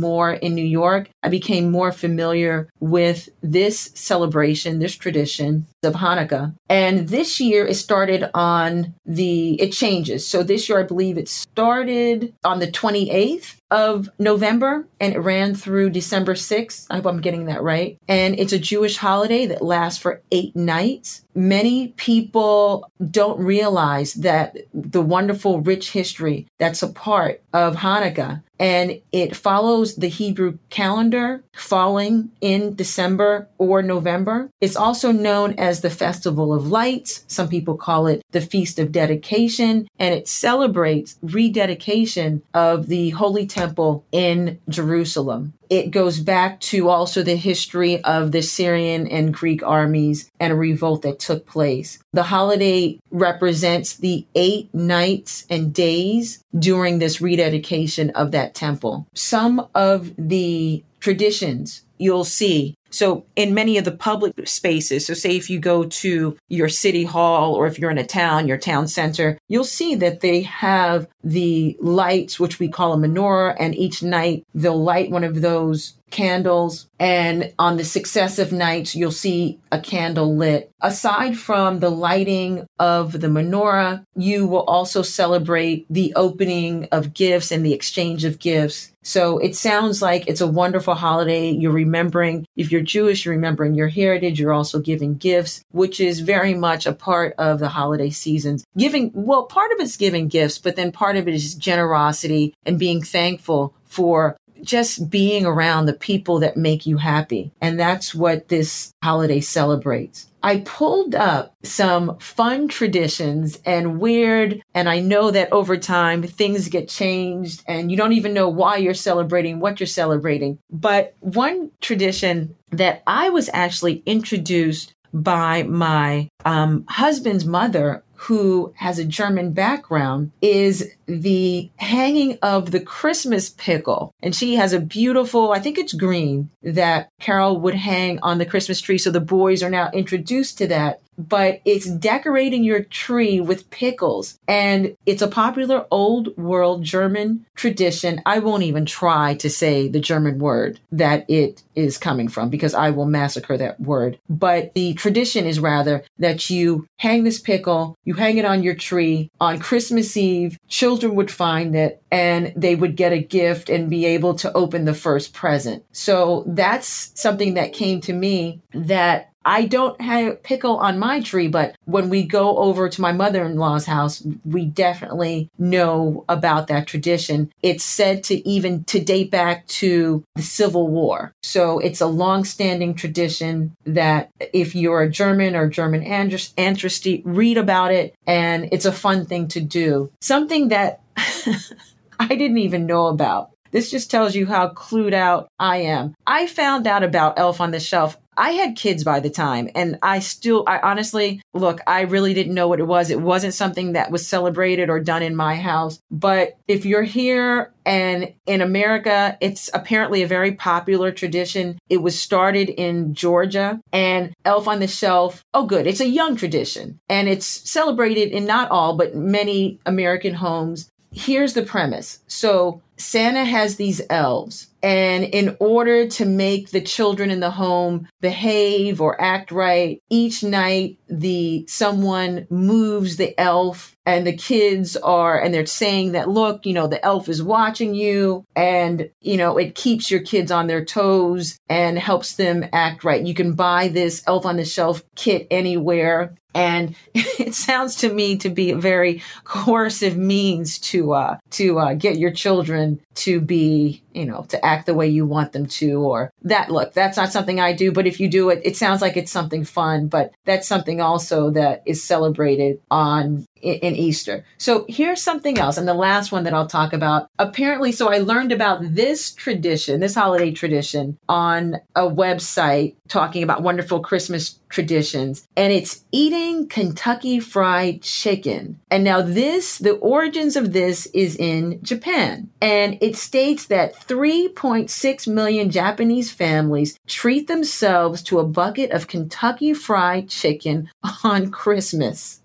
more 0.00 0.32
in 0.32 0.54
New 0.54 0.64
York, 0.64 1.10
I 1.22 1.28
became 1.28 1.70
more 1.70 1.92
familiar 1.92 2.68
with 2.80 3.28
this 3.42 3.90
celebration, 3.94 4.78
this 4.78 4.94
tradition 4.94 5.66
of 5.86 5.94
Hanukkah. 5.94 6.54
And 6.68 7.08
this 7.08 7.40
year 7.40 7.66
it 7.66 7.74
started 7.74 8.28
on 8.34 8.94
the, 9.06 9.60
it 9.60 9.72
changes. 9.72 10.26
So 10.26 10.42
this 10.42 10.68
year, 10.68 10.78
I 10.78 10.82
believe 10.82 11.16
it 11.16 11.28
started 11.28 12.34
on 12.44 12.58
the 12.58 12.66
28th 12.66 13.56
of 13.70 14.08
November 14.18 14.86
and 15.00 15.14
it 15.14 15.18
ran 15.18 15.54
through 15.54 15.90
December 15.90 16.34
6th. 16.34 16.86
I 16.90 16.96
hope 16.96 17.06
I'm 17.06 17.20
getting 17.20 17.46
that 17.46 17.62
right. 17.62 17.98
And 18.08 18.38
it's 18.38 18.52
a 18.52 18.58
Jewish 18.58 18.96
holiday 18.96 19.46
that 19.46 19.62
lasts 19.62 20.00
for 20.00 20.22
eight 20.30 20.54
nights. 20.54 21.22
Many 21.34 21.88
people 21.96 22.90
don't 23.10 23.38
realize 23.40 24.14
that 24.14 24.56
the 24.72 25.02
wonderful, 25.02 25.60
rich 25.60 25.90
history 25.90 26.46
that's 26.58 26.82
a 26.82 26.88
part 26.88 27.42
of 27.52 27.76
Hanukkah 27.76 28.42
and 28.58 29.00
it 29.12 29.36
follows 29.36 29.96
the 29.96 30.08
Hebrew 30.08 30.58
calendar 30.70 31.42
falling 31.54 32.30
in 32.40 32.74
December 32.74 33.48
or 33.58 33.82
November. 33.82 34.50
It's 34.60 34.76
also 34.76 35.12
known 35.12 35.54
as 35.58 35.80
the 35.80 35.90
Festival 35.90 36.52
of 36.52 36.70
Lights. 36.70 37.24
Some 37.28 37.48
people 37.48 37.76
call 37.76 38.06
it 38.06 38.22
the 38.30 38.40
Feast 38.40 38.78
of 38.78 38.92
Dedication, 38.92 39.88
and 39.98 40.14
it 40.14 40.28
celebrates 40.28 41.18
rededication 41.22 42.42
of 42.54 42.86
the 42.86 43.10
Holy 43.10 43.46
Temple 43.56 44.04
in 44.12 44.58
Jerusalem. 44.68 45.54
It 45.70 45.90
goes 45.90 46.20
back 46.20 46.60
to 46.60 46.90
also 46.90 47.22
the 47.22 47.36
history 47.36 48.04
of 48.04 48.30
the 48.30 48.42
Syrian 48.42 49.06
and 49.08 49.32
Greek 49.32 49.62
armies 49.62 50.30
and 50.38 50.52
a 50.52 50.56
revolt 50.56 51.02
that 51.02 51.18
took 51.18 51.46
place. 51.46 51.98
The 52.12 52.24
holiday 52.24 53.00
represents 53.10 53.94
the 53.94 54.26
eight 54.34 54.72
nights 54.74 55.46
and 55.48 55.72
days 55.72 56.44
during 56.58 56.98
this 56.98 57.20
rededication 57.22 58.10
of 58.10 58.30
that 58.32 58.54
temple. 58.54 59.06
Some 59.14 59.66
of 59.74 60.12
the 60.18 60.84
traditions 61.00 61.82
you'll 61.98 62.24
see 62.24 62.76
so 62.96 63.26
in 63.36 63.52
many 63.52 63.76
of 63.78 63.84
the 63.84 63.92
public 63.92 64.48
spaces, 64.48 65.06
so 65.06 65.14
say 65.14 65.36
if 65.36 65.50
you 65.50 65.58
go 65.58 65.84
to 65.84 66.36
your 66.48 66.68
city 66.68 67.04
hall 67.04 67.54
or 67.54 67.66
if 67.66 67.78
you're 67.78 67.90
in 67.90 67.98
a 67.98 68.06
town, 68.06 68.48
your 68.48 68.56
town 68.56 68.88
center, 68.88 69.38
you'll 69.48 69.64
see 69.64 69.94
that 69.96 70.20
they 70.20 70.42
have 70.42 71.06
the 71.26 71.76
lights, 71.80 72.38
which 72.38 72.58
we 72.58 72.68
call 72.68 72.92
a 72.92 72.96
menorah, 72.96 73.56
and 73.58 73.74
each 73.74 74.02
night 74.02 74.46
they'll 74.54 74.82
light 74.82 75.10
one 75.10 75.24
of 75.24 75.40
those 75.40 75.94
candles. 76.10 76.86
And 77.00 77.52
on 77.58 77.76
the 77.76 77.84
successive 77.84 78.52
nights, 78.52 78.94
you'll 78.94 79.10
see 79.10 79.58
a 79.72 79.80
candle 79.80 80.36
lit. 80.36 80.70
Aside 80.80 81.36
from 81.36 81.80
the 81.80 81.90
lighting 81.90 82.66
of 82.78 83.12
the 83.20 83.26
menorah, 83.26 84.04
you 84.14 84.46
will 84.46 84.62
also 84.62 85.02
celebrate 85.02 85.84
the 85.90 86.14
opening 86.14 86.88
of 86.92 87.12
gifts 87.12 87.50
and 87.50 87.66
the 87.66 87.74
exchange 87.74 88.24
of 88.24 88.38
gifts. 88.38 88.92
So 89.02 89.38
it 89.38 89.54
sounds 89.54 90.02
like 90.02 90.26
it's 90.26 90.40
a 90.40 90.46
wonderful 90.46 90.94
holiday. 90.94 91.50
You're 91.50 91.72
remembering, 91.72 92.46
if 92.56 92.72
you're 92.72 92.82
Jewish, 92.82 93.24
you're 93.24 93.34
remembering 93.34 93.74
your 93.74 93.88
heritage. 93.88 94.40
You're 94.40 94.52
also 94.52 94.80
giving 94.80 95.16
gifts, 95.16 95.64
which 95.70 96.00
is 96.00 96.20
very 96.20 96.54
much 96.54 96.86
a 96.86 96.92
part 96.92 97.34
of 97.38 97.58
the 97.58 97.68
holiday 97.68 98.10
seasons. 98.10 98.64
Giving, 98.76 99.12
well, 99.14 99.44
part 99.44 99.70
of 99.72 99.80
it's 99.80 99.96
giving 99.96 100.28
gifts, 100.28 100.58
but 100.58 100.76
then 100.76 100.92
part 100.92 101.15
of 101.16 101.28
it 101.28 101.34
is 101.34 101.54
generosity 101.54 102.54
and 102.64 102.78
being 102.78 103.02
thankful 103.02 103.74
for 103.84 104.36
just 104.62 105.10
being 105.10 105.46
around 105.46 105.86
the 105.86 105.92
people 105.92 106.40
that 106.40 106.56
make 106.56 106.86
you 106.86 106.96
happy. 106.96 107.52
And 107.60 107.78
that's 107.78 108.14
what 108.14 108.48
this 108.48 108.92
holiday 109.02 109.40
celebrates. 109.40 110.28
I 110.42 110.60
pulled 110.60 111.14
up 111.14 111.56
some 111.64 112.18
fun 112.18 112.68
traditions 112.68 113.58
and 113.64 113.98
weird, 113.98 114.62
and 114.74 114.88
I 114.88 115.00
know 115.00 115.32
that 115.32 115.52
over 115.52 115.76
time 115.76 116.22
things 116.22 116.68
get 116.68 116.88
changed 116.88 117.64
and 117.66 117.90
you 117.90 117.96
don't 117.96 118.12
even 118.12 118.32
know 118.32 118.48
why 118.48 118.76
you're 118.76 118.94
celebrating 118.94 119.58
what 119.58 119.80
you're 119.80 119.88
celebrating. 119.88 120.58
But 120.70 121.14
one 121.20 121.72
tradition 121.80 122.54
that 122.70 123.02
I 123.08 123.30
was 123.30 123.50
actually 123.52 124.04
introduced 124.06 124.94
by 125.12 125.64
my 125.64 126.28
um, 126.44 126.84
husband's 126.88 127.44
mother 127.44 128.04
who 128.14 128.72
has 128.76 128.98
a 128.98 129.04
German 129.04 129.52
background 129.52 130.30
is 130.40 130.90
the 131.06 131.70
hanging 131.76 132.38
of 132.42 132.70
the 132.70 132.80
Christmas 132.80 133.50
pickle. 133.50 134.14
And 134.22 134.34
she 134.34 134.56
has 134.56 134.72
a 134.72 134.80
beautiful, 134.80 135.52
I 135.52 135.60
think 135.60 135.78
it's 135.78 135.92
green, 135.92 136.50
that 136.62 137.08
Carol 137.20 137.60
would 137.60 137.74
hang 137.74 138.18
on 138.20 138.38
the 138.38 138.46
Christmas 138.46 138.80
tree. 138.80 138.98
So 138.98 139.10
the 139.10 139.20
boys 139.20 139.62
are 139.62 139.70
now 139.70 139.90
introduced 139.92 140.58
to 140.58 140.66
that 140.68 141.00
but 141.18 141.60
it's 141.64 141.86
decorating 141.86 142.64
your 142.64 142.82
tree 142.82 143.40
with 143.40 143.70
pickles. 143.70 144.38
And 144.46 144.96
it's 145.06 145.22
a 145.22 145.28
popular 145.28 145.86
old 145.90 146.36
world 146.36 146.84
German 146.84 147.46
tradition. 147.54 148.20
I 148.26 148.38
won't 148.38 148.62
even 148.62 148.86
try 148.86 149.34
to 149.36 149.50
say 149.50 149.88
the 149.88 150.00
German 150.00 150.38
word 150.38 150.80
that 150.92 151.28
it 151.28 151.62
is 151.74 151.98
coming 151.98 152.28
from 152.28 152.48
because 152.50 152.74
I 152.74 152.90
will 152.90 153.06
massacre 153.06 153.56
that 153.56 153.80
word. 153.80 154.18
But 154.28 154.74
the 154.74 154.94
tradition 154.94 155.46
is 155.46 155.60
rather 155.60 156.04
that 156.18 156.50
you 156.50 156.86
hang 156.98 157.24
this 157.24 157.40
pickle, 157.40 157.96
you 158.04 158.14
hang 158.14 158.38
it 158.38 158.44
on 158.44 158.62
your 158.62 158.74
tree 158.74 159.30
on 159.40 159.58
Christmas 159.58 160.16
Eve. 160.16 160.58
Children 160.68 160.95
would 161.04 161.30
find 161.30 161.74
it 161.74 162.02
and 162.10 162.52
they 162.56 162.74
would 162.74 162.96
get 162.96 163.12
a 163.12 163.22
gift 163.22 163.68
and 163.68 163.90
be 163.90 164.06
able 164.06 164.34
to 164.36 164.52
open 164.52 164.84
the 164.84 164.94
first 164.94 165.34
present. 165.34 165.84
So 165.92 166.44
that's 166.46 167.12
something 167.20 167.54
that 167.54 167.72
came 167.72 168.00
to 168.02 168.12
me 168.12 168.62
that 168.72 169.32
I 169.46 169.66
don't 169.66 169.98
have 170.00 170.42
pickle 170.42 170.76
on 170.78 170.98
my 170.98 171.20
tree, 171.20 171.46
but 171.46 171.76
when 171.84 172.08
we 172.08 172.24
go 172.24 172.58
over 172.58 172.88
to 172.88 173.00
my 173.00 173.12
mother 173.12 173.44
in 173.46 173.56
law's 173.56 173.86
house, 173.86 174.26
we 174.44 174.64
definitely 174.64 175.48
know 175.56 176.24
about 176.28 176.66
that 176.66 176.88
tradition. 176.88 177.52
It's 177.62 177.84
said 177.84 178.24
to 178.24 178.46
even 178.46 178.82
to 178.84 178.98
date 178.98 179.30
back 179.30 179.64
to 179.68 180.24
the 180.34 180.42
Civil 180.42 180.88
War. 180.88 181.32
So 181.44 181.78
it's 181.78 182.00
a 182.00 182.08
long 182.08 182.44
standing 182.44 182.94
tradition 182.94 183.76
that 183.84 184.30
if 184.52 184.74
you're 184.74 185.02
a 185.02 185.10
German 185.10 185.54
or 185.54 185.68
German 185.68 186.02
ancestry, 186.02 187.22
read 187.24 187.56
about 187.56 187.92
it. 187.92 188.16
And 188.26 188.68
it's 188.72 188.84
a 188.84 188.92
fun 188.92 189.26
thing 189.26 189.46
to 189.48 189.60
do. 189.60 190.10
Something 190.20 190.68
that 190.68 191.02
I 192.18 192.28
didn't 192.28 192.58
even 192.58 192.86
know 192.86 193.06
about. 193.06 193.50
This 193.70 193.90
just 193.90 194.10
tells 194.10 194.34
you 194.34 194.46
how 194.46 194.70
clued 194.70 195.14
out 195.14 195.48
I 195.58 195.78
am. 195.78 196.14
I 196.26 196.46
found 196.46 196.86
out 196.86 197.02
about 197.02 197.38
Elf 197.38 197.60
on 197.60 197.70
the 197.70 197.80
Shelf 197.80 198.16
I 198.36 198.50
had 198.50 198.76
kids 198.76 199.02
by 199.02 199.20
the 199.20 199.30
time 199.30 199.70
and 199.74 199.98
I 200.02 200.18
still, 200.18 200.64
I 200.66 200.78
honestly, 200.78 201.40
look, 201.54 201.80
I 201.86 202.02
really 202.02 202.34
didn't 202.34 202.54
know 202.54 202.68
what 202.68 202.80
it 202.80 202.86
was. 202.86 203.10
It 203.10 203.20
wasn't 203.20 203.54
something 203.54 203.92
that 203.92 204.10
was 204.10 204.28
celebrated 204.28 204.90
or 204.90 205.00
done 205.00 205.22
in 205.22 205.34
my 205.34 205.56
house. 205.56 206.00
But 206.10 206.58
if 206.68 206.84
you're 206.84 207.02
here 207.02 207.72
and 207.84 208.32
in 208.46 208.60
America, 208.60 209.38
it's 209.40 209.70
apparently 209.72 210.22
a 210.22 210.26
very 210.26 210.52
popular 210.52 211.12
tradition. 211.12 211.78
It 211.88 212.02
was 212.02 212.20
started 212.20 212.68
in 212.68 213.14
Georgia 213.14 213.80
and 213.92 214.34
Elf 214.44 214.68
on 214.68 214.80
the 214.80 214.88
Shelf. 214.88 215.42
Oh, 215.54 215.66
good. 215.66 215.86
It's 215.86 216.00
a 216.00 216.08
young 216.08 216.36
tradition 216.36 216.98
and 217.08 217.28
it's 217.28 217.46
celebrated 217.46 218.30
in 218.30 218.44
not 218.44 218.70
all, 218.70 218.96
but 218.96 219.14
many 219.14 219.80
American 219.86 220.34
homes. 220.34 220.90
Here's 221.12 221.54
the 221.54 221.62
premise. 221.62 222.18
So 222.26 222.82
Santa 222.96 223.44
has 223.44 223.76
these 223.76 224.00
elves 224.10 224.68
and 224.82 225.24
in 225.24 225.56
order 225.58 226.06
to 226.06 226.24
make 226.24 226.70
the 226.70 226.80
children 226.80 227.30
in 227.30 227.40
the 227.40 227.50
home 227.50 228.06
behave 228.20 229.00
or 229.00 229.20
act 229.20 229.50
right, 229.50 230.00
each 230.10 230.44
night 230.44 230.98
the 231.08 231.64
someone 231.68 232.46
moves 232.50 233.16
the 233.16 233.38
elf 233.40 233.96
and 234.06 234.26
the 234.26 234.36
kids 234.36 234.96
are 234.96 235.40
and 235.40 235.52
they're 235.52 235.66
saying 235.66 236.12
that 236.12 236.28
look, 236.28 236.64
you 236.64 236.72
know, 236.72 236.86
the 236.86 237.04
elf 237.04 237.28
is 237.28 237.42
watching 237.42 237.94
you 237.94 238.44
and 238.54 239.10
you 239.20 239.36
know, 239.36 239.58
it 239.58 239.74
keeps 239.74 240.10
your 240.10 240.20
kids 240.20 240.52
on 240.52 240.68
their 240.68 240.84
toes 240.84 241.58
and 241.68 241.98
helps 241.98 242.36
them 242.36 242.64
act 242.72 243.02
right. 243.02 243.26
You 243.26 243.34
can 243.34 243.54
buy 243.54 243.88
this 243.88 244.22
elf 244.26 244.46
on 244.46 244.56
the 244.56 244.64
shelf 244.64 245.02
kit 245.16 245.48
anywhere 245.50 246.36
and 246.56 246.96
it 247.14 247.54
sounds 247.54 247.96
to 247.96 248.12
me 248.12 248.36
to 248.38 248.48
be 248.48 248.70
a 248.70 248.76
very 248.76 249.22
coercive 249.44 250.16
means 250.16 250.78
to 250.78 251.12
uh, 251.12 251.36
to 251.50 251.78
uh, 251.78 251.94
get 251.94 252.16
your 252.16 252.32
children 252.32 253.00
to 253.14 253.40
be 253.40 254.02
you 254.12 254.24
know 254.24 254.44
to 254.48 254.64
act 254.64 254.86
the 254.86 254.94
way 254.94 255.06
you 255.06 255.26
want 255.26 255.52
them 255.52 255.66
to 255.66 256.00
or 256.00 256.32
that 256.42 256.70
look 256.70 256.92
that's 256.94 257.16
not 257.16 257.30
something 257.30 257.60
i 257.60 257.72
do 257.72 257.92
but 257.92 258.06
if 258.06 258.18
you 258.18 258.28
do 258.28 258.48
it 258.50 258.60
it 258.64 258.76
sounds 258.76 259.02
like 259.02 259.16
it's 259.16 259.32
something 259.32 259.64
fun 259.64 260.08
but 260.08 260.32
that's 260.44 260.66
something 260.66 261.00
also 261.00 261.50
that 261.50 261.82
is 261.86 262.02
celebrated 262.02 262.80
on 262.90 263.46
in 263.66 263.96
Easter. 263.96 264.44
So 264.58 264.86
here's 264.88 265.22
something 265.22 265.58
else, 265.58 265.76
and 265.76 265.88
the 265.88 265.94
last 265.94 266.32
one 266.32 266.44
that 266.44 266.54
I'll 266.54 266.66
talk 266.66 266.92
about. 266.92 267.28
Apparently, 267.38 267.92
so 267.92 268.10
I 268.10 268.18
learned 268.18 268.52
about 268.52 268.80
this 268.82 269.32
tradition, 269.32 270.00
this 270.00 270.14
holiday 270.14 270.52
tradition, 270.52 271.18
on 271.28 271.76
a 271.94 272.02
website 272.02 272.94
talking 273.08 273.42
about 273.42 273.62
wonderful 273.62 274.00
Christmas 274.00 274.58
traditions, 274.68 275.46
and 275.56 275.72
it's 275.72 276.04
eating 276.12 276.68
Kentucky 276.68 277.40
Fried 277.40 278.02
Chicken. 278.02 278.78
And 278.90 279.04
now, 279.04 279.22
this, 279.22 279.78
the 279.78 279.94
origins 279.94 280.56
of 280.56 280.72
this 280.72 281.06
is 281.06 281.36
in 281.36 281.80
Japan, 281.82 282.50
and 282.60 282.98
it 283.00 283.16
states 283.16 283.66
that 283.66 283.94
3.6 283.94 285.28
million 285.28 285.70
Japanese 285.70 286.30
families 286.30 286.98
treat 287.06 287.46
themselves 287.46 288.22
to 288.24 288.38
a 288.38 288.46
bucket 288.46 288.90
of 288.90 289.08
Kentucky 289.08 289.72
Fried 289.72 290.28
Chicken 290.28 290.90
on 291.24 291.50
Christmas. 291.50 292.40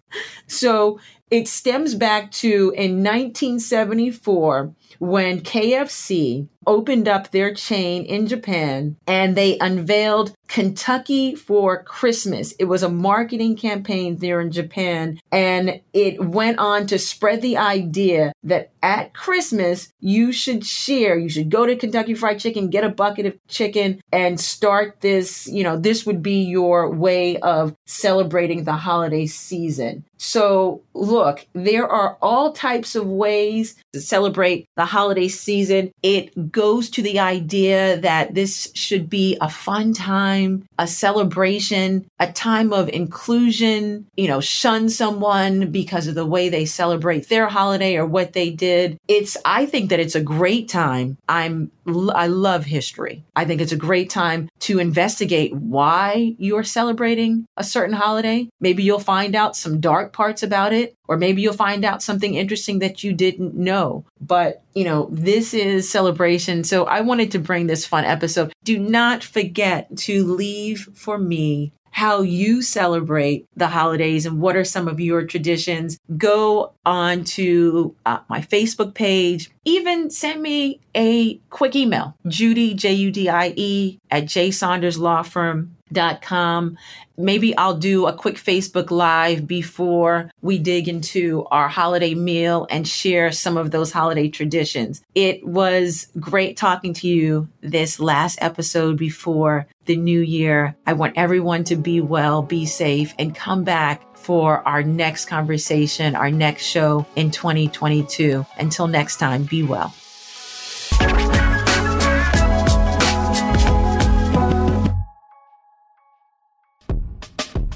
So 0.48 1.00
it 1.30 1.48
stems 1.48 1.96
back 1.96 2.32
to 2.32 2.74
in 2.76 3.04
1974 3.04 4.74
when 5.00 5.42
KFC 5.42 6.48
opened 6.66 7.08
up 7.08 7.32
their 7.32 7.54
chain 7.54 8.04
in 8.06 8.28
Japan 8.28 8.96
and 9.08 9.36
they 9.36 9.58
unveiled 9.60 10.34
Kentucky 10.48 11.34
for 11.34 11.84
Christmas. 11.84 12.54
It 12.60 12.66
was 12.66 12.84
a 12.84 12.90
marketing 12.90 13.56
campaign 13.56 14.18
there 14.18 14.42
in 14.42 14.52
Japan 14.52 15.20
and 15.32 15.82
it 15.94 16.24
went 16.24 16.60
on 16.60 16.88
to 16.88 17.00
spread 17.00 17.42
the 17.42 17.58
idea 17.58 18.34
that 18.44 18.72
at 18.84 19.14
Christmas 19.14 19.94
you 20.00 20.32
should 20.32 20.66
share, 20.66 21.18
you 21.18 21.30
should 21.30 21.50
go 21.50 21.66
to 21.66 21.76
Kentucky 21.76 22.14
Fried 22.14 22.40
Chicken, 22.40 22.70
get 22.70 22.84
a 22.84 22.90
bucket 22.90 23.26
of 23.26 23.48
chicken 23.48 24.02
and 24.12 24.40
start 24.40 25.00
this, 25.02 25.48
you 25.48 25.64
know, 25.64 25.78
this 25.78 26.06
would 26.06 26.22
be 26.22 26.44
your 26.44 26.90
way 26.90 27.38
of 27.38 27.76
celebrating 27.86 28.66
the 28.66 28.74
holiday 28.74 29.28
season. 29.28 30.04
So, 30.24 30.84
look, 30.94 31.48
there 31.54 31.88
are 31.88 32.16
all 32.22 32.54
types 32.54 32.96
of 32.96 33.08
ways 33.08 33.76
to 33.94 34.00
celebrate 34.00 34.68
the 34.76 34.86
holiday 34.86 35.28
season. 35.28 35.92
It 36.04 36.51
goes 36.52 36.90
to 36.92 37.02
the 37.02 37.20
idea 37.20 37.98
that 37.98 38.34
this 38.34 38.72
should 38.74 39.10
be 39.10 39.38
a 39.42 39.50
fun 39.50 39.94
time, 39.94 40.68
a 40.78 40.88
celebration, 40.88 42.06
a 42.20 42.32
time 42.32 42.74
of 42.74 42.90
inclusion, 42.90 44.08
you 44.16 44.28
know, 44.28 44.42
shun 44.42 44.90
someone 44.90 45.72
because 45.72 46.08
of 46.08 46.16
the 46.16 46.26
way 46.26 46.50
they 46.50 46.66
celebrate 46.66 47.30
their 47.30 47.48
holiday 47.48 47.96
or 47.96 48.06
what 48.06 48.34
they 48.34 48.50
did. 48.50 48.98
It's, 49.08 49.38
I 49.46 49.66
think 49.66 49.90
that 49.90 50.00
it's 50.00 50.16
a 50.16 50.22
great 50.22 50.70
time. 50.70 51.18
I'm, 51.28 51.72
I 52.14 52.28
love 52.28 52.66
history. 52.66 53.24
I 53.36 53.46
think 53.46 53.62
it's 53.62 53.72
a 53.72 53.78
great 53.78 54.10
time 54.10 54.50
to 54.60 54.80
investigate 54.80 55.54
why 55.54 56.36
you're 56.38 56.64
celebrating 56.64 57.48
a 57.58 57.64
certain 57.64 57.96
holiday. 57.96 58.48
Maybe 58.60 58.84
you'll 58.84 59.00
find 59.00 59.36
out 59.36 59.56
some 59.56 59.80
dark 59.80 60.14
parts 60.14 60.44
about 60.44 60.74
it, 60.74 60.96
or 61.08 61.18
maybe 61.18 61.42
you'll 61.42 61.54
find 61.54 61.84
out 61.84 62.04
something 62.04 62.36
interesting 62.36 62.80
that 62.80 63.04
you 63.04 63.14
didn't 63.14 63.56
know. 63.56 64.06
But, 64.20 64.64
you 64.74 64.84
know, 64.84 65.10
this 65.12 65.54
is 65.54 65.90
celebration. 65.90 66.64
So 66.64 66.86
I 66.86 67.02
wanted 67.02 67.32
to 67.32 67.40
bring 67.40 67.68
this 67.68 67.86
fun 67.86 68.06
episode. 68.06 68.54
Do 68.64 68.80
not 68.80 69.24
forget 69.24 69.96
to 69.98 70.24
leave 70.24 70.90
for 70.94 71.18
me 71.18 71.74
how 71.92 72.22
you 72.22 72.62
celebrate 72.62 73.46
the 73.56 73.68
holidays 73.68 74.26
and 74.26 74.40
what 74.40 74.56
are 74.56 74.64
some 74.64 74.88
of 74.88 75.00
your 75.00 75.26
traditions. 75.26 76.00
Go 76.18 76.74
on 76.86 77.26
to 77.26 77.96
uh, 78.06 78.20
my 78.30 78.40
Facebook 78.42 78.94
page. 78.94 79.52
Even 79.66 80.10
send 80.10 80.42
me 80.42 80.80
a 80.96 81.36
quick 81.50 81.76
email, 81.76 82.16
Judie, 82.26 82.76
J 82.76 82.94
U 82.94 83.12
D 83.12 83.30
I 83.30 83.54
E, 83.56 84.00
at 84.10 84.26
J 84.26 84.52
Saunders 84.52 84.98
Law 84.98 85.22
Firm 85.22 85.76
com. 86.22 86.78
Maybe 87.18 87.56
I'll 87.56 87.78
do 87.78 88.08
a 88.08 88.14
quick 88.14 88.36
Facebook 88.36 88.90
Live 88.90 89.46
before 89.46 90.32
we 90.42 90.58
dig 90.58 90.88
into 90.88 91.46
our 91.52 91.68
holiday 91.68 92.16
meal 92.16 92.66
and 92.70 92.88
share 92.88 93.32
some 93.32 93.58
of 93.58 93.72
those 93.72 93.92
holiday 93.92 94.28
traditions. 94.28 95.04
It 95.14 95.46
was 95.46 96.08
great 96.20 96.58
talking 96.58 96.94
to 96.96 97.08
you 97.08 97.48
this 97.62 98.00
last 98.00 98.40
episode 98.42 98.98
before 98.98 99.68
the 99.86 99.98
new 99.98 100.22
year. 100.22 100.76
I 100.88 100.94
want 100.94 101.18
everyone 101.18 101.64
to 101.66 101.76
be 101.76 102.02
well, 102.02 102.42
be 102.42 102.66
safe, 102.66 103.14
and 103.20 103.36
come 103.36 103.64
back 103.64 104.18
for 104.18 104.66
our 104.68 104.84
next 104.84 105.26
conversation, 105.26 106.16
our 106.16 106.32
next 106.32 106.66
show 106.66 107.06
in 107.16 107.32
2022. 107.32 108.46
Until 108.58 108.88
next 108.88 109.18
time, 109.18 109.44
be 109.44 109.64
well. 109.64 109.94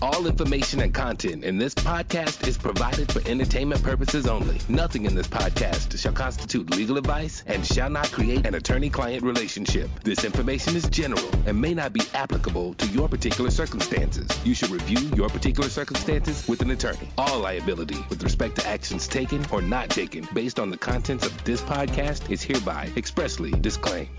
All 0.05 0.27
information 0.27 0.81
and 0.81 0.93
content 0.93 1.43
in 1.43 1.57
this 1.57 1.73
podcast 1.73 2.47
is 2.47 2.59
provided 2.59 3.11
for 3.11 3.27
entertainment 3.27 3.81
purposes 3.81 4.27
only. 4.27 4.59
Nothing 4.69 5.05
in 5.05 5.15
this 5.15 5.27
podcast 5.27 5.97
shall 5.97 6.13
constitute 6.13 6.69
legal 6.75 6.99
advice 6.99 7.43
and 7.47 7.65
shall 7.65 7.89
not 7.89 8.11
create 8.11 8.45
an 8.45 8.53
attorney 8.53 8.91
client 8.91 9.23
relationship. 9.23 9.89
This 10.03 10.23
information 10.23 10.75
is 10.75 10.87
general 10.89 11.27
and 11.47 11.59
may 11.59 11.73
not 11.73 11.91
be 11.91 12.01
applicable 12.13 12.75
to 12.75 12.87
your 12.89 13.09
particular 13.09 13.49
circumstances. 13.49 14.29
You 14.45 14.53
should 14.53 14.69
review 14.69 15.09
your 15.15 15.27
particular 15.27 15.69
circumstances 15.69 16.47
with 16.47 16.61
an 16.61 16.69
attorney. 16.69 17.09
All 17.17 17.39
liability 17.39 17.97
with 18.07 18.21
respect 18.21 18.57
to 18.57 18.67
actions 18.67 19.07
taken 19.07 19.43
or 19.51 19.59
not 19.59 19.89
taken 19.89 20.27
based 20.35 20.59
on 20.59 20.69
the 20.69 20.77
contents 20.77 21.25
of 21.25 21.43
this 21.45 21.61
podcast 21.61 22.29
is 22.29 22.43
hereby 22.43 22.91
expressly 22.95 23.49
disclaimed. 23.53 24.11